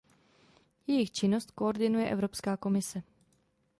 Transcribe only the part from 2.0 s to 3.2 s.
Evropská komise.